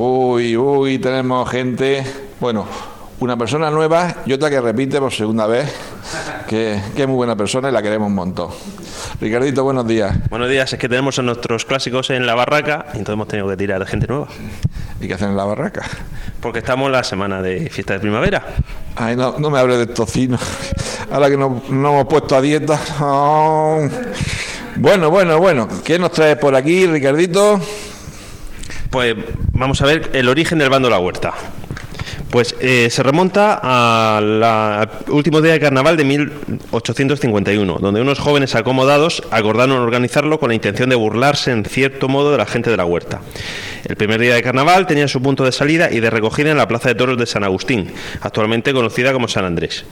Uy, 0.00 0.56
uy, 0.56 1.00
tenemos 1.00 1.50
gente, 1.50 2.04
bueno, 2.38 2.64
una 3.18 3.36
persona 3.36 3.68
nueva 3.68 4.18
y 4.26 4.32
otra 4.32 4.48
que 4.48 4.60
repite 4.60 5.00
por 5.00 5.12
segunda 5.12 5.48
vez, 5.48 5.74
que, 6.46 6.80
que 6.94 7.02
es 7.02 7.08
muy 7.08 7.16
buena 7.16 7.34
persona 7.34 7.68
y 7.68 7.72
la 7.72 7.82
queremos 7.82 8.06
un 8.06 8.14
montón. 8.14 8.50
Ricardito, 9.20 9.64
buenos 9.64 9.88
días. 9.88 10.16
Buenos 10.30 10.48
días, 10.48 10.72
es 10.72 10.78
que 10.78 10.88
tenemos 10.88 11.18
a 11.18 11.22
nuestros 11.22 11.64
clásicos 11.64 12.10
en 12.10 12.26
la 12.26 12.36
barraca 12.36 12.86
y 12.94 12.98
entonces 12.98 13.14
hemos 13.14 13.26
tenido 13.26 13.48
que 13.48 13.56
tirar 13.56 13.80
de 13.80 13.86
gente 13.86 14.06
nueva. 14.06 14.28
¿Y 15.00 15.08
qué 15.08 15.14
hacen 15.14 15.30
en 15.30 15.36
la 15.36 15.44
barraca? 15.44 15.82
Porque 16.40 16.60
estamos 16.60 16.86
en 16.86 16.92
la 16.92 17.02
semana 17.02 17.42
de 17.42 17.68
fiesta 17.68 17.94
de 17.94 17.98
primavera. 17.98 18.46
Ay, 18.94 19.16
no, 19.16 19.34
no 19.40 19.50
me 19.50 19.58
hables 19.58 19.78
de 19.78 19.86
tocino. 19.88 20.38
Ahora 21.10 21.28
que 21.28 21.36
no, 21.36 21.60
no 21.70 21.94
hemos 21.94 22.06
puesto 22.06 22.36
a 22.36 22.40
dieta. 22.40 22.78
Oh. 23.00 23.80
Bueno, 24.76 25.10
bueno, 25.10 25.38
bueno. 25.40 25.66
¿Qué 25.82 25.98
nos 25.98 26.12
traes 26.12 26.38
por 26.38 26.54
aquí, 26.54 26.86
Ricardito? 26.86 27.60
Pues 28.90 29.16
vamos 29.58 29.82
a 29.82 29.86
ver 29.86 30.10
el 30.12 30.28
origen 30.28 30.58
del 30.58 30.70
bando 30.70 30.88
la 30.88 30.98
huerta. 30.98 31.34
Pues 32.30 32.54
eh, 32.60 32.88
se 32.90 33.02
remonta 33.02 33.54
al 34.18 34.90
último 35.08 35.40
día 35.40 35.52
de 35.52 35.60
carnaval 35.60 35.96
de 35.96 36.04
1851, 36.04 37.78
donde 37.80 38.02
unos 38.02 38.18
jóvenes 38.18 38.54
acomodados 38.54 39.22
acordaron 39.30 39.78
organizarlo 39.78 40.38
con 40.38 40.50
la 40.50 40.54
intención 40.54 40.90
de 40.90 40.96
burlarse 40.96 41.52
en 41.52 41.64
cierto 41.64 42.06
modo 42.08 42.30
de 42.30 42.38
la 42.38 42.44
gente 42.44 42.70
de 42.70 42.76
la 42.76 42.84
huerta. 42.84 43.22
El 43.86 43.96
primer 43.96 44.20
día 44.20 44.34
de 44.34 44.42
carnaval 44.42 44.86
tenía 44.86 45.08
su 45.08 45.22
punto 45.22 45.44
de 45.44 45.52
salida 45.52 45.90
y 45.90 46.00
de 46.00 46.10
recogida 46.10 46.50
en 46.50 46.58
la 46.58 46.68
Plaza 46.68 46.90
de 46.90 46.96
Toros 46.96 47.16
de 47.16 47.24
San 47.24 47.44
Agustín, 47.44 47.92
actualmente 48.20 48.74
conocida 48.74 49.14
como 49.14 49.28
San 49.28 49.46
Andrés. 49.46 49.86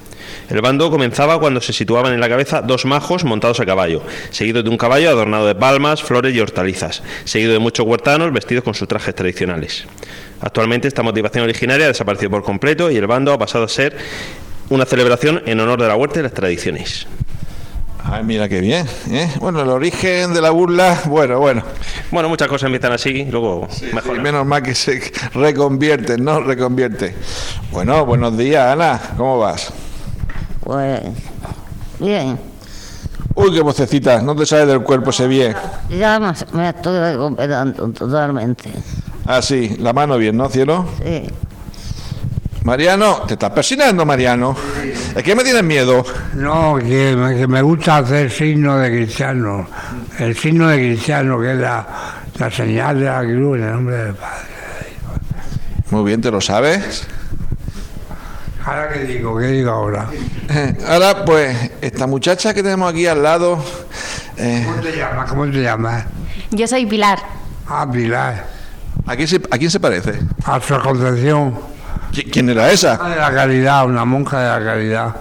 El 0.51 0.61
bando 0.61 0.91
comenzaba 0.91 1.41
cuando 1.41 1.63
se 1.63 1.73
situaban 1.73 2.13
en 2.13 2.21
la 2.21 2.29
cabeza 2.29 2.61
dos 2.61 2.85
majos 2.85 3.25
montados 3.25 3.61
a 3.61 3.67
caballo, 3.67 4.03
seguido 4.31 4.63
de 4.63 4.69
un 4.69 4.77
caballo 4.77 5.09
adornado 5.09 5.47
de 5.47 5.55
palmas, 5.55 6.03
flores 6.03 6.35
y 6.35 6.41
hortalizas, 6.41 7.03
seguido 7.25 7.55
de 7.55 7.59
muchos 7.61 7.87
huertanos 7.87 8.33
vestidos 8.33 8.63
con 8.63 8.75
sus 8.75 8.89
trajes 8.89 9.15
tradicionales. 9.15 9.87
Actualmente 10.47 10.87
esta 10.87 11.03
motivación 11.03 11.43
originaria 11.43 11.87
ha 11.87 11.89
desaparecido 11.89 12.31
por 12.31 12.45
completo 12.45 12.89
y 12.89 12.97
el 12.97 13.09
bando 13.09 13.33
ha 13.33 13.39
pasado 13.39 13.65
a 13.65 13.69
ser 13.69 13.97
una 14.71 14.85
celebración 14.85 15.43
en 15.45 15.59
honor 15.59 15.83
de 15.83 15.89
la 15.89 15.97
huerta 15.97 16.21
y 16.21 16.23
las 16.23 16.35
tradiciones. 16.35 17.09
Ay, 18.05 18.23
mira 18.23 18.49
qué 18.49 18.61
bien. 18.61 18.87
¿eh? 19.11 19.29
Bueno, 19.41 19.61
el 19.61 19.69
origen 19.71 20.33
de 20.33 20.41
la 20.41 20.51
burla, 20.51 21.03
bueno, 21.07 21.41
bueno. 21.41 21.65
Bueno, 22.13 22.29
muchas 22.29 22.47
cosas 22.47 22.69
empiezan 22.69 22.93
así, 22.93 23.25
luego 23.25 23.67
mejor. 23.93 24.21
menos 24.21 24.47
mal 24.47 24.63
que 24.63 24.77
se 24.77 25.01
reconvierten, 25.35 26.25
¿no? 26.25 26.39
Reconvierte. 26.41 27.13
Bueno, 27.73 28.07
buenos 28.07 28.39
días, 28.39 28.73
Ana. 28.73 29.01
¿Cómo 29.17 29.41
vas? 29.41 29.73
Pues 30.61 31.01
bien. 31.99 32.39
Uy, 33.35 33.53
qué 33.53 33.63
vocecita, 33.63 34.23
no 34.23 34.37
te 34.37 34.47
sale 34.47 34.67
del 34.67 34.83
cuerpo 34.83 35.11
ese 35.11 35.27
bien. 35.27 35.57
Ya 35.91 36.21
me 36.53 36.69
estoy 36.69 36.99
recuperando 37.01 37.89
totalmente. 37.89 38.71
Ah, 39.27 39.43
sí, 39.43 39.77
la 39.81 39.93
mano 39.93 40.17
bien, 40.19 40.37
¿no, 40.37 40.49
cielo? 40.49 40.87
Sí. 41.03 41.25
Mariano, 42.63 43.23
¿te 43.27 43.35
estás 43.35 43.51
persinando, 43.51 44.05
Mariano? 44.05 44.57
¿Es 45.15 45.23
que 45.23 45.35
me 45.37 45.45
tienes 45.45 45.63
miedo? 45.63 46.05
No, 46.35 46.77
que 46.79 47.15
me, 47.17 47.37
que 47.37 47.47
me 47.47 47.63
gusta 47.63 47.99
hacer 47.99 48.31
signo 48.31 48.77
de 48.79 48.91
cristiano. 48.91 49.69
El 50.19 50.37
signo 50.37 50.69
de 50.69 50.79
cristiano, 50.79 51.41
que 51.41 51.53
es 51.53 51.59
la, 51.59 51.87
la 52.39 52.51
señal 52.51 52.99
de 53.01 53.07
la 53.07 53.21
cruz 53.23 53.59
en 53.59 53.65
el 53.65 53.73
nombre 53.73 53.97
del 53.97 54.15
Padre. 54.15 54.47
Muy 55.91 56.05
bien, 56.05 56.21
¿te 56.21 56.31
lo 56.31 56.41
sabes? 56.41 57.07
Ahora 58.65 58.89
qué 58.93 59.05
digo, 59.05 59.39
qué 59.39 59.47
digo 59.47 59.71
ahora. 59.71 60.09
Ahora, 60.89 61.25
pues, 61.25 61.71
esta 61.81 62.09
muchacha 62.09 62.53
que 62.53 62.65
tenemos 62.65 62.91
aquí 62.93 63.07
al 63.07 63.23
lado, 63.23 63.63
eh, 64.37 64.65
¿Cómo 64.67 64.83
te 64.83 64.97
llamas? 64.97 65.31
¿Cómo 65.31 65.47
te 65.47 65.63
llamas? 65.63 66.05
Yo 66.51 66.67
soy 66.67 66.85
Pilar. 66.87 67.19
Ah, 67.69 67.89
Pilar. 67.91 68.56
¿A 69.07 69.17
quién 69.17 69.29
se, 69.29 69.37
a 69.51 69.59
quién 69.59 69.71
se 69.71 69.81
parece? 69.81 70.21
A 70.45 70.61
su 70.61 70.79
Concepción. 70.81 71.55
¿Qui- 72.13 72.31
¿Quién 72.31 72.49
era 72.51 72.71
esa? 72.71 72.97
De 72.97 73.17
la 73.17 73.33
caridad, 73.33 73.87
una 73.87 74.05
monja 74.05 74.41
de 74.41 74.61
la 74.61 74.65
caridad. 74.73 75.17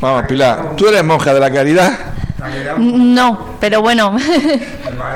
Vamos, 0.00 0.24
Pilar, 0.26 0.74
¿tú 0.76 0.86
eres 0.88 1.02
monja 1.04 1.32
de 1.34 1.40
la 1.40 1.50
caridad? 1.50 1.92
No, 2.78 3.56
pero 3.60 3.80
bueno. 3.82 4.16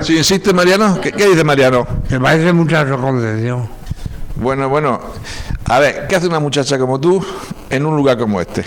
Si 0.02 0.16
insiste, 0.16 0.52
Mariano, 0.52 1.00
¿qué, 1.00 1.10
qué 1.12 1.26
dice 1.28 1.42
Mariano? 1.44 1.86
Me 2.10 2.20
parece 2.20 2.52
mucho 2.52 2.78
a 2.78 2.86
su 2.86 2.96
Concepción. 2.98 3.68
Bueno, 4.36 4.68
bueno, 4.68 5.00
a 5.66 5.78
ver, 5.78 6.06
¿qué 6.06 6.16
hace 6.16 6.26
una 6.26 6.38
muchacha 6.40 6.78
como 6.78 6.98
tú 7.00 7.24
en 7.68 7.84
un 7.86 7.96
lugar 7.96 8.16
como 8.18 8.40
este? 8.40 8.64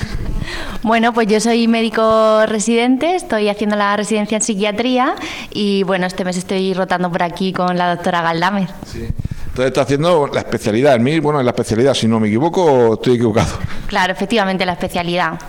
Bueno, 0.81 1.13
pues 1.13 1.27
yo 1.27 1.39
soy 1.39 1.67
médico 1.67 2.45
residente, 2.45 3.15
estoy 3.15 3.49
haciendo 3.49 3.75
la 3.75 3.95
residencia 3.95 4.35
en 4.35 4.41
psiquiatría 4.41 5.15
y 5.51 5.83
bueno, 5.83 6.05
este 6.05 6.25
mes 6.25 6.37
estoy 6.37 6.73
rotando 6.73 7.11
por 7.11 7.23
aquí 7.23 7.53
con 7.53 7.77
la 7.77 7.95
doctora 7.95 8.21
Galdamer. 8.21 8.69
Entonces 8.93 9.67
está 9.67 9.81
haciendo 9.81 10.27
la 10.27 10.39
especialidad, 10.39 10.95
en 10.95 11.03
mí, 11.03 11.19
bueno, 11.19 11.39
en 11.39 11.45
la 11.45 11.51
especialidad, 11.51 11.93
si 11.93 12.07
no 12.07 12.19
me 12.19 12.27
equivoco 12.27 12.95
estoy 12.95 13.15
equivocado. 13.15 13.57
Claro, 13.87 14.11
efectivamente, 14.11 14.65
la 14.65 14.73
especialidad. 14.73 15.39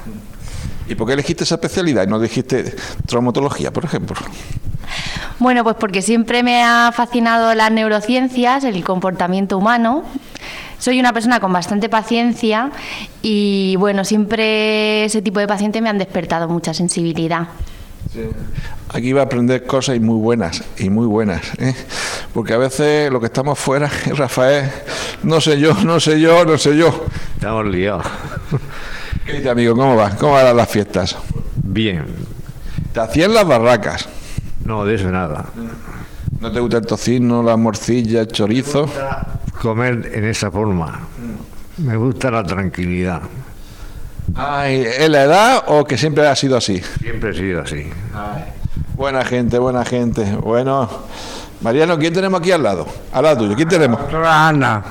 ¿Y 0.87 0.95
por 0.95 1.07
qué 1.07 1.15
elegiste 1.15 1.45
esa 1.45 1.55
especialidad 1.55 2.05
y 2.05 2.07
no 2.07 2.21
dijiste 2.21 2.75
traumatología, 3.07 3.73
por 3.73 3.85
ejemplo? 3.85 4.17
Bueno, 5.39 5.65
pues 5.65 5.77
porque 5.77 6.03
siempre 6.03 6.43
me 6.43 6.63
ha 6.63 6.93
fascinado 6.95 7.55
las 7.55 7.73
neurociencias, 7.73 8.65
el 8.65 8.85
comportamiento 8.85 9.59
humano. 9.59 10.05
Soy 10.79 11.01
una 11.01 11.13
persona 11.13 11.41
con 11.41 11.53
bastante 11.53 11.89
paciencia 11.89 12.71
y 13.27 13.75
bueno, 13.77 14.05
siempre 14.05 15.07
ese 15.07 15.23
tipo 15.23 15.41
de 15.41 15.49
pacientes 15.49 15.81
me 15.81 15.89
han 15.89 15.97
despertado 15.97 16.47
mucha 16.47 16.75
sensibilidad. 16.75 17.49
Aquí 18.91 19.15
va 19.15 19.23
a 19.23 19.25
aprender 19.25 19.65
cosas 19.65 19.97
y 19.97 20.01
muy 20.01 20.19
buenas, 20.19 20.63
y 20.77 20.91
muy 20.91 21.07
buenas, 21.07 21.41
¿eh? 21.59 21.75
porque 22.35 22.53
a 22.53 22.59
veces 22.59 23.11
lo 23.11 23.21
que 23.21 23.27
estamos 23.27 23.59
fuera, 23.59 23.91
Rafael, 24.15 24.71
no 25.23 25.41
sé 25.41 25.59
yo, 25.59 25.73
no 25.73 26.01
sé 26.01 26.21
yo, 26.21 26.45
no 26.45 26.59
sé 26.59 26.77
yo. 26.77 27.07
Estamos 27.35 27.65
liados. 27.65 28.05
¿Qué 29.25 29.33
dice 29.33 29.49
amigo? 29.49 29.75
¿Cómo 29.75 29.97
va? 29.97 30.11
¿Cómo 30.11 30.35
van 30.35 30.55
las 30.55 30.69
fiestas? 30.69 31.17
Bien. 31.63 32.05
Te 32.93 33.01
hacían 33.01 33.33
las 33.33 33.49
barracas. 33.49 34.07
No, 34.67 34.85
de 34.85 34.97
eso 34.97 35.11
nada. 35.11 35.47
¿No 36.41 36.53
te 36.53 36.61
gusta 36.61 36.77
el 36.77 36.85
tocino, 36.85 37.43
la 37.43 37.57
morcilla, 37.57 38.21
el 38.21 38.29
chorizo? 38.29 38.87
Comer 39.63 40.11
en 40.13 40.25
esa 40.27 40.51
forma. 40.51 41.09
Me 41.79 41.97
gusta 41.97 42.31
la 42.31 42.45
tranquilidad. 42.45 43.23
Ay, 44.37 44.85
¿Es 44.99 45.09
la 45.09 45.25
edad 45.25 45.65
o 45.67 45.85
que 45.85 45.99
siempre 45.99 46.27
ha 46.27 46.37
sido 46.37 46.57
así? 46.57 46.81
Siempre 47.01 47.31
he 47.31 47.35
sido 47.35 47.63
así. 47.63 47.91
Buena 48.95 49.25
gente, 49.25 49.59
buena 49.59 49.85
gente. 49.85 50.25
Bueno, 50.37 50.89
Mariano, 51.61 51.99
¿quién 51.99 52.15
tenemos 52.15 52.41
aquí 52.41 52.53
al 52.53 52.63
lado? 52.63 52.87
Al 53.13 53.25
lado 53.25 53.39
tuyo, 53.39 53.57
¿quién 53.57 53.69
tenemos? 53.69 54.01
Doctora 54.01 54.49
Ana. 54.49 54.83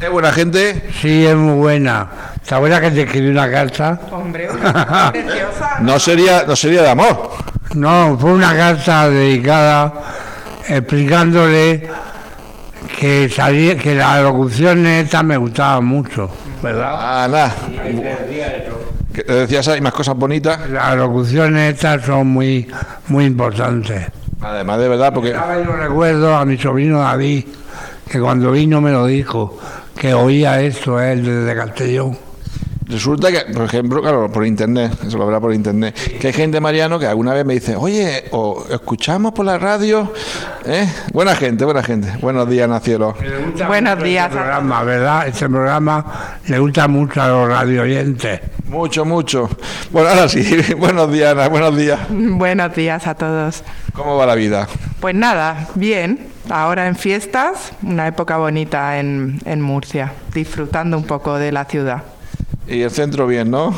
¿Es 0.00 0.10
buena 0.10 0.32
gente? 0.32 0.90
Sí, 1.00 1.24
es 1.24 1.36
muy 1.36 1.54
buena. 1.54 2.08
¿Te 2.46 2.54
acuerdas 2.56 2.80
que 2.80 2.90
te 2.90 3.02
escribí 3.02 3.28
una 3.28 3.50
carta? 3.50 4.00
No 5.80 5.98
sería, 5.98 6.44
no 6.44 6.56
sería 6.56 6.82
de 6.82 6.90
amor. 6.90 7.30
No, 7.74 8.16
fue 8.20 8.32
una 8.32 8.54
carta 8.56 9.08
dedicada 9.08 9.92
explicándole 10.68 11.88
que 13.02 13.28
salía, 13.28 13.76
que 13.76 13.96
las 13.96 14.22
locuciones 14.22 15.06
estas 15.06 15.24
me 15.24 15.36
gustaban 15.36 15.84
mucho, 15.84 16.30
¿verdad? 16.62 16.94
Ah, 16.96 17.26
nada. 17.28 17.52
Que 19.12 19.24
te 19.24 19.32
decías, 19.32 19.66
hay 19.66 19.80
más 19.80 19.92
cosas 19.92 20.14
bonitas. 20.14 20.70
Las 20.70 20.96
locuciones 20.96 21.74
estas 21.74 22.04
son 22.06 22.28
muy, 22.28 22.70
muy 23.08 23.24
importantes. 23.24 24.06
Además, 24.40 24.78
de 24.78 24.88
verdad, 24.88 25.12
porque... 25.12 25.30
Yo 25.32 25.72
recuerdo 25.72 26.36
a 26.36 26.44
mi 26.44 26.56
sobrino 26.56 27.00
David, 27.00 27.46
que 28.08 28.20
cuando 28.20 28.52
vino 28.52 28.80
me 28.80 28.92
lo 28.92 29.06
dijo, 29.06 29.58
que 29.96 30.14
oía 30.14 30.60
esto 30.60 31.00
él 31.00 31.24
desde 31.24 31.56
Castellón. 31.56 32.16
Resulta 32.86 33.30
que, 33.30 33.52
por 33.52 33.64
ejemplo, 33.64 34.02
claro, 34.02 34.30
por 34.30 34.44
internet, 34.44 34.92
eso 35.06 35.16
lo 35.18 35.26
verá 35.26 35.40
por 35.40 35.54
internet, 35.54 35.94
que 36.18 36.26
hay 36.28 36.32
gente, 36.32 36.60
Mariano, 36.60 36.98
que 36.98 37.06
alguna 37.06 37.32
vez 37.32 37.44
me 37.44 37.54
dice, 37.54 37.76
oye, 37.76 38.24
o 38.32 38.64
escuchamos 38.70 39.32
por 39.32 39.46
la 39.46 39.58
radio, 39.58 40.12
¿eh? 40.64 40.88
Buena 41.12 41.34
gente, 41.36 41.64
buena 41.64 41.82
gente. 41.82 42.12
Buenos 42.20 42.48
días, 42.48 42.68
Nacielo. 42.68 43.14
Buenos 43.66 44.02
días. 44.02 44.26
Este 44.26 44.36
programa, 44.36 44.82
¿verdad? 44.82 45.28
Este 45.28 45.48
programa 45.48 46.38
le 46.48 46.58
gusta 46.58 46.88
mucho 46.88 47.22
a 47.22 47.28
los 47.28 47.48
radio 47.48 47.82
oyentes. 47.82 48.40
Mucho, 48.68 49.04
mucho. 49.04 49.48
Bueno, 49.90 50.08
ahora 50.08 50.28
sí, 50.28 50.42
buenos 50.78 51.12
días, 51.12 51.32
Ana, 51.32 51.48
buenos 51.48 51.76
días. 51.76 52.00
Buenos 52.10 52.74
días 52.74 53.06
a 53.06 53.14
todos. 53.14 53.62
¿Cómo 53.92 54.16
va 54.16 54.26
la 54.26 54.34
vida? 54.34 54.66
Pues 55.00 55.14
nada, 55.14 55.68
bien. 55.74 56.28
ahora 56.50 56.86
en 56.86 56.96
fiestas, 56.96 57.72
una 57.82 58.06
época 58.06 58.36
bonita 58.38 58.98
en, 58.98 59.40
en 59.44 59.60
Murcia, 59.60 60.12
disfrutando 60.34 60.96
un 60.96 61.04
poco 61.04 61.38
de 61.38 61.52
la 61.52 61.64
ciudad. 61.64 62.02
Y 62.68 62.82
el 62.82 62.90
centro 62.90 63.26
bien, 63.26 63.50
¿no? 63.50 63.74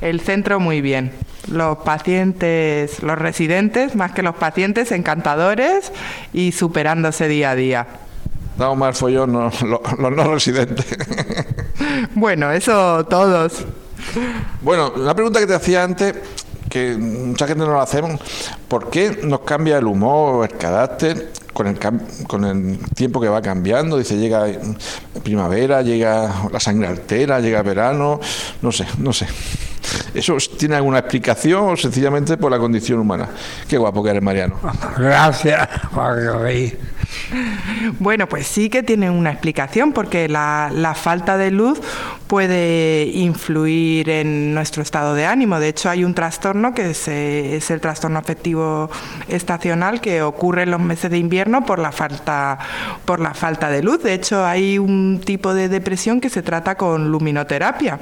El 0.00 0.20
centro 0.20 0.60
muy 0.60 0.80
bien. 0.80 1.12
Los 1.50 1.78
pacientes, 1.78 3.02
los 3.02 3.18
residentes, 3.18 3.94
más 3.96 4.12
que 4.12 4.22
los 4.22 4.34
pacientes, 4.36 4.92
encantadores 4.92 5.92
y 6.32 6.52
superándose 6.52 7.26
día 7.28 7.50
a 7.50 7.54
día. 7.54 7.86
Damos 8.58 8.76
más 8.78 8.98
follón 8.98 9.32
no- 9.32 9.50
lo- 9.66 9.82
los 9.98 10.12
no 10.12 10.34
residentes. 10.34 10.86
Bueno, 12.14 12.50
eso 12.52 13.06
todos. 13.06 13.64
Bueno, 14.62 14.92
una 14.96 15.14
pregunta 15.14 15.38
que 15.40 15.46
te 15.46 15.54
hacía 15.54 15.84
antes, 15.84 16.14
que 16.68 16.96
mucha 16.96 17.46
gente 17.46 17.64
no 17.64 17.74
la 17.74 17.82
hacemos, 17.82 18.20
¿por 18.68 18.90
qué 18.90 19.20
nos 19.22 19.40
cambia 19.40 19.78
el 19.78 19.86
humor, 19.86 20.48
el 20.50 20.56
carácter 20.56 21.32
con 21.52 21.66
el, 21.66 21.78
con 22.26 22.44
el 22.44 22.78
tiempo 22.94 23.20
que 23.20 23.28
va 23.28 23.42
cambiando? 23.42 23.98
Dice, 23.98 24.16
llega 24.16 24.46
primavera, 25.22 25.82
llega 25.82 26.48
la 26.52 26.60
sangre 26.60 26.88
altera, 26.88 27.40
llega 27.40 27.62
verano, 27.62 28.20
no 28.62 28.72
sé, 28.72 28.86
no 28.98 29.12
sé. 29.12 29.26
¿Eso 30.14 30.36
tiene 30.58 30.76
alguna 30.76 30.98
explicación 30.98 31.70
o 31.70 31.76
sencillamente 31.76 32.36
por 32.36 32.50
la 32.50 32.58
condición 32.58 32.98
humana? 32.98 33.28
Qué 33.68 33.78
guapo 33.78 34.02
que 34.02 34.10
eres, 34.10 34.22
Mariano. 34.22 34.58
Gracias, 34.98 35.68
Juan. 35.92 36.72
Bueno, 37.98 38.28
pues 38.28 38.46
sí 38.46 38.70
que 38.70 38.82
tiene 38.82 39.10
una 39.10 39.30
explicación 39.30 39.92
porque 39.92 40.28
la, 40.28 40.70
la 40.72 40.94
falta 40.94 41.36
de 41.36 41.50
luz 41.50 41.80
puede 42.26 43.04
influir 43.06 44.10
en 44.10 44.54
nuestro 44.54 44.82
estado 44.82 45.14
de 45.14 45.26
ánimo. 45.26 45.58
De 45.60 45.68
hecho, 45.68 45.90
hay 45.90 46.04
un 46.04 46.14
trastorno 46.14 46.74
que 46.74 46.90
es, 46.90 47.08
eh, 47.08 47.56
es 47.56 47.70
el 47.70 47.80
trastorno 47.80 48.18
afectivo 48.18 48.90
estacional 49.28 50.00
que 50.00 50.22
ocurre 50.22 50.62
en 50.62 50.70
los 50.70 50.80
meses 50.80 51.10
de 51.10 51.18
invierno 51.18 51.64
por 51.64 51.78
la 51.78 51.92
falta 51.92 52.58
por 53.04 53.20
la 53.20 53.34
falta 53.34 53.70
de 53.70 53.82
luz. 53.82 54.02
De 54.02 54.14
hecho, 54.14 54.44
hay 54.44 54.78
un 54.78 55.20
tipo 55.24 55.54
de 55.54 55.68
depresión 55.68 56.20
que 56.20 56.30
se 56.30 56.42
trata 56.42 56.76
con 56.76 57.10
luminoterapia. 57.10 57.98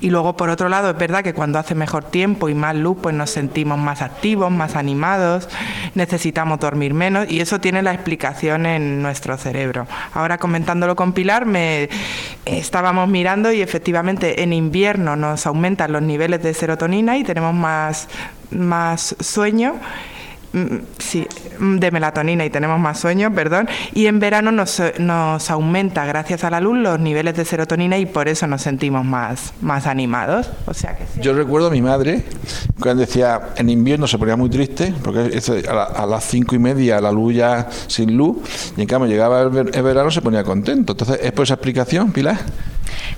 Y 0.00 0.10
luego, 0.10 0.36
por 0.36 0.48
otro 0.48 0.68
lado, 0.68 0.90
es 0.90 0.96
verdad 0.96 1.22
que 1.22 1.34
cuando 1.34 1.58
hace 1.58 1.74
mejor 1.74 2.04
tiempo 2.04 2.48
y 2.48 2.54
más 2.54 2.76
luz, 2.76 2.98
pues 3.02 3.14
nos 3.14 3.30
sentimos 3.30 3.78
más 3.78 4.00
activos, 4.00 4.50
más 4.50 4.76
animados, 4.76 5.48
necesitamos 5.94 6.60
dormir 6.60 6.94
menos 6.94 7.28
y 7.28 7.40
eso 7.40 7.60
tiene 7.60 7.82
la 7.82 7.92
explicación 7.92 8.66
en 8.66 9.02
nuestro 9.02 9.36
cerebro. 9.36 9.86
Ahora, 10.14 10.38
comentándolo 10.38 10.94
con 10.96 11.12
Pilar, 11.12 11.46
me 11.46 11.88
estábamos 12.44 13.08
mirando 13.08 13.52
y 13.52 13.60
efectivamente 13.60 14.42
en 14.42 14.52
invierno 14.52 15.16
nos 15.16 15.46
aumentan 15.46 15.92
los 15.92 16.02
niveles 16.02 16.42
de 16.42 16.54
serotonina 16.54 17.16
y 17.18 17.24
tenemos 17.24 17.54
más, 17.54 18.08
más 18.50 19.16
sueño. 19.20 19.74
Mm, 20.56 20.76
Sí, 20.98 21.26
mm, 21.60 21.76
de 21.76 21.90
melatonina 21.90 22.44
y 22.44 22.50
tenemos 22.50 22.80
más 22.80 22.98
sueño, 22.98 23.32
perdón. 23.32 23.68
Y 23.94 24.06
en 24.06 24.18
verano 24.18 24.50
nos, 24.50 24.80
eh, 24.80 24.94
nos 24.98 25.50
aumenta, 25.50 26.04
gracias 26.06 26.42
a 26.44 26.50
la 26.50 26.60
luz, 26.60 26.78
los 26.78 26.98
niveles 26.98 27.36
de 27.36 27.44
serotonina 27.44 27.98
y 27.98 28.06
por 28.06 28.26
eso 28.26 28.46
nos 28.46 28.62
sentimos 28.62 29.04
más, 29.04 29.52
más 29.60 29.86
animados. 29.86 30.48
O 30.66 30.72
sea 30.74 30.96
que. 30.96 31.04
Yo 31.20 31.34
recuerdo 31.34 31.68
a 31.68 31.70
mi 31.70 31.82
madre 31.82 32.24
cuando 32.80 33.02
decía 33.02 33.50
en 33.56 33.68
invierno 33.70 34.06
se 34.06 34.18
ponía 34.18 34.36
muy 34.36 34.48
triste 34.50 34.92
porque 35.04 35.38
a 35.68 36.06
las 36.06 36.24
cinco 36.24 36.54
y 36.54 36.58
media 36.58 37.00
la 37.00 37.12
luz 37.12 37.34
ya 37.34 37.68
sin 37.86 38.16
luz 38.16 38.38
y 38.76 38.80
en 38.80 38.86
cambio 38.88 39.08
llegaba 39.10 39.42
el, 39.42 39.50
ver- 39.50 39.70
el 39.74 39.82
verano 39.82 40.10
se 40.10 40.22
ponía 40.22 40.42
contento. 40.42 40.92
Entonces, 40.94 41.20
¿es 41.22 41.32
por 41.32 41.44
esa 41.44 41.54
explicación, 41.54 42.12
Pilar? 42.12 42.38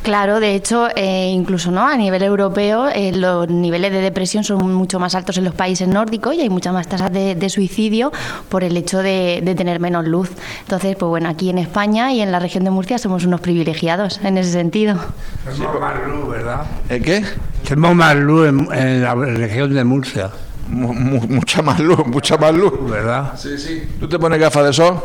Claro, 0.03 0.41
de 0.41 0.55
hecho, 0.55 0.88
eh, 0.97 1.29
incluso 1.32 1.70
no 1.70 1.87
a 1.87 1.97
nivel 1.97 2.23
europeo, 2.23 2.88
eh, 2.88 3.12
los 3.15 3.49
niveles 3.49 3.93
de 3.93 4.00
depresión 4.00 4.44
son 4.44 4.73
mucho 4.75 4.99
más 4.99 5.15
altos 5.15 5.37
en 5.38 5.44
los 5.44 5.55
países 5.55 5.88
nórdicos 5.88 6.35
y 6.35 6.41
hay 6.41 6.49
muchas 6.50 6.73
más 6.73 6.87
tasas 6.88 7.12
de, 7.12 7.35
de 7.35 7.49
suicidio 7.50 8.12
por 8.49 8.65
el 8.65 8.76
hecho 8.76 8.99
de, 8.99 9.41
de 9.43 9.55
tener 9.55 9.81
menos 9.81 10.06
luz. 10.06 10.31
Entonces, 10.61 10.97
pues 10.97 11.09
bueno, 11.09 11.29
aquí 11.29 11.50
en 11.50 11.59
España 11.59 12.12
y 12.12 12.20
en 12.20 12.32
la 12.32 12.38
región 12.38 12.65
de 12.65 12.70
Murcia 12.70 12.99
somos 12.99 13.25
unos 13.25 13.41
privilegiados 13.41 14.20
en 14.23 14.38
ese 14.38 14.53
sentido. 14.53 14.97
Tenemos 15.44 15.81
más 15.81 15.94
luz, 16.06 16.29
¿verdad? 16.31 16.62
¿El 16.88 17.03
qué? 17.03 17.25
Tenemos 17.67 17.94
más 17.94 18.17
luz 18.17 18.49
en, 18.49 18.73
en 18.73 19.03
la 19.03 19.15
región 19.15 19.75
de 19.75 19.85
Murcia, 19.85 20.31
Mu- 20.69 20.93
mu- 20.94 21.26
mucha 21.29 21.61
más 21.62 21.81
luz, 21.81 22.06
mucha 22.06 22.37
más 22.37 22.55
luz. 22.55 22.73
¿verdad? 22.88 23.32
Sí, 23.37 23.59
sí. 23.59 23.82
¿Tú 23.99 24.09
te 24.09 24.19
pones 24.19 24.38
gafas 24.38 24.65
de 24.65 24.73
sol? 24.73 25.00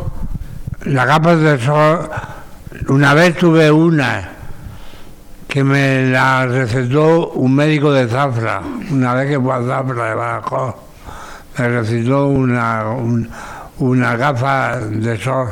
Las 0.85 1.07
gafas 1.07 1.39
de 1.39 1.59
sol, 1.59 2.09
una 2.89 3.13
vez 3.13 3.35
tuve 3.37 3.71
una 3.71 4.29
que 5.53 5.63
me 5.63 6.07
la 6.09 6.47
recetó 6.47 7.29
un 7.35 7.53
médico 7.53 7.91
de 7.93 8.07
Zafra, 8.07 8.59
una 8.89 9.13
vez 9.13 9.29
que 9.29 9.39
fue 9.39 9.53
a 9.53 9.61
Zafra 9.61 10.05
de 10.09 10.15
Badajoz, 10.15 10.73
me 11.59 11.69
recetó 11.69 12.25
una, 12.29 12.89
un- 12.89 13.29
una 13.77 14.17
gafa 14.17 14.79
de 14.79 15.15
sol. 15.21 15.49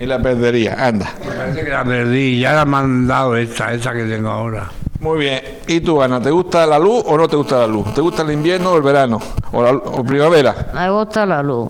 Y 0.00 0.06
la 0.06 0.20
perdería, 0.20 0.74
anda. 0.84 1.12
Me 1.24 1.30
parece 1.32 1.64
que 1.64 1.70
la 1.70 1.84
perdí 1.84 2.40
ya 2.40 2.54
la 2.54 2.64
me 2.64 2.76
han 2.78 3.06
dado 3.06 3.36
esta, 3.36 3.72
esta 3.72 3.92
que 3.92 4.02
tengo 4.02 4.30
ahora. 4.30 4.68
Muy 4.98 5.20
bien. 5.20 5.42
¿Y 5.68 5.80
tú, 5.80 6.02
Ana, 6.02 6.20
te 6.20 6.32
gusta 6.32 6.66
la 6.66 6.80
luz 6.80 7.04
o 7.06 7.16
no 7.16 7.28
te 7.28 7.36
gusta 7.36 7.58
la 7.58 7.66
luz? 7.68 7.94
¿Te 7.94 8.00
gusta 8.00 8.22
el 8.22 8.32
invierno 8.32 8.72
o 8.72 8.76
el 8.78 8.82
verano? 8.82 9.20
¿O, 9.52 9.62
la, 9.62 9.70
o 9.70 10.02
primavera? 10.02 10.72
Me 10.74 10.90
gusta 10.90 11.24
la 11.24 11.40
luz. 11.40 11.68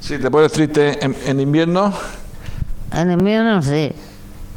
Si 0.00 0.16
te 0.16 0.30
pones 0.30 0.50
triste 0.52 1.04
en, 1.04 1.14
en 1.26 1.38
invierno, 1.38 1.92
En 2.94 3.10
invierno 3.10 3.60
sí. 3.60 3.92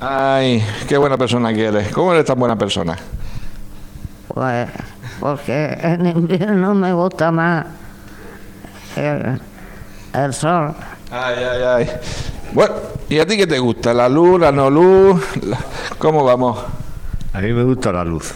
Ay, 0.04 0.64
qué 0.88 0.98
buena 0.98 1.18
persona 1.18 1.54
que 1.54 1.66
eres. 1.66 1.92
¿Cómo 1.92 2.14
eres 2.14 2.26
tan 2.26 2.38
buena 2.40 2.56
persona? 2.58 2.98
Pues, 4.28 4.68
porque 5.20 5.78
en 5.82 6.06
invierno 6.08 6.74
me 6.74 6.94
gusta 6.94 7.32
más 7.32 7.66
el, 8.96 9.40
el 10.14 10.34
sol. 10.34 10.74
Ay, 11.12 11.36
ay, 11.44 11.62
ay. 11.64 11.90
Bueno, 12.54 12.74
¿y 13.10 13.20
a 13.20 13.26
ti 13.26 13.38
qué 13.38 13.48
te 13.48 13.60
gusta? 13.60 13.94
¿La 13.94 14.10
luz, 14.10 14.40
la 14.40 14.52
no 14.52 14.70
luz? 14.70 15.22
La- 15.44 15.60
¿Cómo 15.98 16.24
vamos? 16.24 16.60
A 17.34 17.42
mí 17.42 17.52
me 17.54 17.64
gusta 17.64 17.92
la 17.92 18.04
luz. 18.04 18.34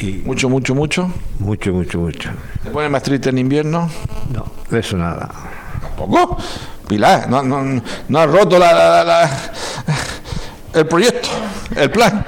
Y 0.00 0.22
¿Mucho, 0.24 0.48
mucho, 0.48 0.74
mucho? 0.74 1.10
mucho, 1.38 1.72
mucho, 1.72 1.98
mucho. 1.98 2.30
¿Te 2.62 2.70
pones 2.70 2.90
más 2.90 3.02
triste 3.02 3.28
en 3.30 3.38
invierno? 3.38 3.88
No, 4.32 4.44
de 4.70 4.80
eso 4.80 4.96
nada. 4.96 5.28
¿Tampoco? 5.80 6.36
Pilar, 6.92 7.28
no, 7.28 7.42
no, 7.42 7.82
no 8.08 8.18
has 8.18 8.30
roto 8.30 8.58
la, 8.58 8.72
la- 8.72 9.04
la- 9.04 9.30
el 10.74 10.86
proyecto, 10.86 11.28
el 11.76 11.90
plan. 11.90 12.24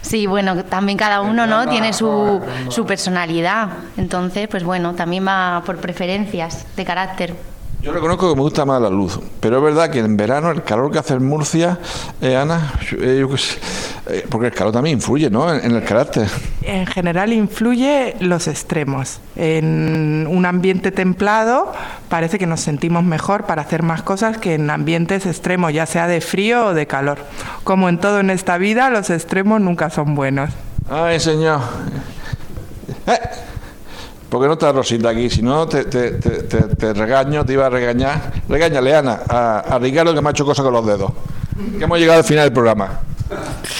Sí, 0.00 0.26
bueno, 0.26 0.64
también 0.64 0.98
cada 0.98 1.20
uno 1.20 1.46
no 1.46 1.68
tiene 1.68 1.92
su, 1.92 2.40
su 2.68 2.84
personalidad. 2.86 3.68
Entonces, 3.96 4.46
pues 4.48 4.62
bueno, 4.62 4.94
también 4.94 5.26
va 5.26 5.62
por 5.64 5.78
preferencias 5.78 6.64
de 6.76 6.84
carácter. 6.84 7.34
Yo 7.82 7.90
reconozco 7.90 8.30
que 8.30 8.36
me 8.36 8.42
gusta 8.42 8.64
más 8.64 8.80
la 8.80 8.88
luz, 8.88 9.18
pero 9.40 9.56
es 9.56 9.64
verdad 9.64 9.90
que 9.90 9.98
en 9.98 10.16
verano 10.16 10.52
el 10.52 10.62
calor 10.62 10.92
que 10.92 11.00
hace 11.00 11.14
en 11.14 11.26
Murcia, 11.26 11.80
eh, 12.20 12.36
Ana, 12.36 12.74
eh, 12.92 13.16
yo 13.18 13.28
qué 13.28 13.38
sé, 13.38 13.58
eh, 14.06 14.26
porque 14.30 14.46
el 14.46 14.52
calor 14.52 14.72
también 14.72 14.98
influye, 14.98 15.28
¿no? 15.28 15.52
En, 15.52 15.64
en 15.64 15.74
el 15.74 15.82
carácter. 15.82 16.28
En 16.62 16.86
general 16.86 17.32
influye 17.32 18.14
los 18.20 18.46
extremos. 18.46 19.18
En 19.34 20.28
un 20.30 20.46
ambiente 20.46 20.92
templado 20.92 21.72
parece 22.08 22.38
que 22.38 22.46
nos 22.46 22.60
sentimos 22.60 23.02
mejor 23.02 23.46
para 23.46 23.62
hacer 23.62 23.82
más 23.82 24.02
cosas 24.02 24.38
que 24.38 24.54
en 24.54 24.70
ambientes 24.70 25.26
extremos, 25.26 25.72
ya 25.72 25.84
sea 25.86 26.06
de 26.06 26.20
frío 26.20 26.66
o 26.66 26.74
de 26.74 26.86
calor. 26.86 27.18
Como 27.64 27.88
en 27.88 27.98
todo 27.98 28.20
en 28.20 28.30
esta 28.30 28.58
vida, 28.58 28.90
los 28.90 29.10
extremos 29.10 29.60
nunca 29.60 29.90
son 29.90 30.14
buenos. 30.14 30.50
Ay, 30.88 31.18
señor. 31.18 31.60
¿Por 34.32 34.40
qué 34.40 34.46
no 34.46 34.54
está 34.54 34.72
Rosita 34.72 35.10
aquí? 35.10 35.28
Si 35.28 35.42
no, 35.42 35.68
te, 35.68 35.84
te- 35.84 36.12
te- 36.12 36.42
te- 36.42 36.92
regaño, 36.94 37.44
te 37.44 37.52
iba 37.52 37.66
a 37.66 37.68
regañar. 37.68 38.32
Regáñale, 38.48 38.96
Ana, 38.96 39.20
a, 39.28 39.58
a 39.58 39.78
Ricardo 39.78 40.14
que 40.14 40.22
me 40.22 40.28
ha 40.28 40.30
hecho 40.30 40.46
cosas 40.46 40.64
con 40.64 40.72
los 40.72 40.86
dedos. 40.86 41.12
Que 41.78 41.84
hemos 41.84 41.98
llegado 41.98 42.20
al 42.20 42.24
final 42.24 42.44
del 42.46 42.52
programa. 42.54 43.00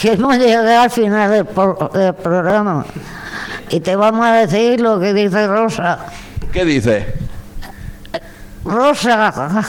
Que 0.03 0.13
hemos 0.13 0.37
llegado 0.37 0.83
al 0.83 0.91
final 0.91 1.31
del, 1.31 1.47
pro- 1.47 1.91
del 1.95 2.13
programa. 2.13 2.85
Y 3.71 3.81
te 3.81 3.97
vamos 3.97 4.27
a 4.27 4.33
decir 4.35 4.79
lo 4.83 5.01
que 5.01 5.15
dice 5.15 5.47
Rosa. 5.47 6.01
¿Qué 6.53 6.67
dices? 6.67 7.07
Rosa, 8.63 9.65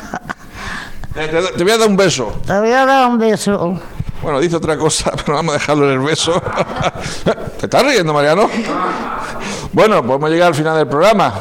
te, 1.14 1.28
te 1.30 1.64
voy 1.64 1.72
a 1.72 1.78
dar 1.78 1.88
un 1.88 1.96
beso. 1.96 2.42
te 2.46 2.60
voy 2.60 2.72
a 2.72 2.86
dar 2.86 3.08
un 3.10 3.18
beso. 3.20 3.80
Bueno, 4.22 4.40
dice 4.42 4.58
otra 4.58 4.78
cosa, 4.78 5.12
pero 5.26 5.38
vamos 5.38 5.56
a 5.56 5.60
dejarlo 5.60 5.86
en 5.86 5.94
el 5.94 6.00
beso. 6.06 6.42
¿Te 7.60 7.68
estás 7.68 7.84
riendo, 7.86 8.14
Mariano? 8.14 8.50
Bueno, 9.74 9.98
hemos 9.98 10.30
llegado 10.30 10.50
al 10.50 10.56
final 10.56 10.78
del 10.78 10.88
programa. 10.88 11.34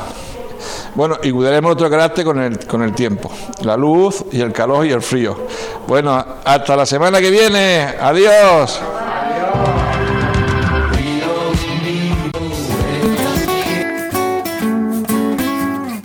Bueno, 0.95 1.19
y 1.23 1.31
cuidaremos 1.31 1.71
nuestro 1.71 1.91
carácter 1.91 2.25
con 2.25 2.41
el, 2.41 2.67
con 2.67 2.83
el 2.83 2.95
tiempo. 2.95 3.31
La 3.63 3.77
luz 3.77 4.25
y 4.33 4.41
el 4.41 4.53
calor 4.53 4.87
y 4.87 4.91
el 4.91 5.03
frío. 5.03 5.47
Bueno, 5.87 6.25
hasta 6.45 6.75
la 6.75 6.87
semana 6.87 7.21
que 7.21 7.31
viene. 7.31 7.95
Adiós. 8.01 8.81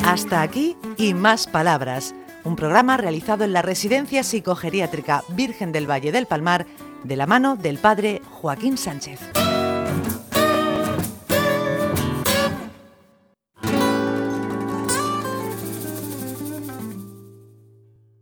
Hasta 0.06 0.42
aquí 0.42 0.76
y 0.98 1.14
más 1.14 1.48
palabras. 1.48 2.14
Un 2.44 2.58
programa 2.58 2.98
realizado 2.98 3.46
en 3.46 3.54
la 3.54 3.62
Residencia 3.62 4.24
Psicogeriátrica 4.24 5.24
Virgen 5.30 5.72
del 5.72 5.90
Valle 5.90 6.12
del 6.12 6.26
Palmar 6.26 6.66
de 7.04 7.16
la 7.16 7.26
mano 7.26 7.56
del 7.56 7.78
padre 7.78 8.22
Joaquín 8.42 8.78
Sánchez. 8.78 9.20